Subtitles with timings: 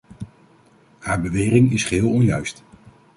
[0.99, 2.63] Haar bewering is geheel onjuist.